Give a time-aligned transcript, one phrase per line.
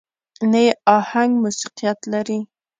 [0.51, 2.39] نه يې اهنګ موسيقيت لري.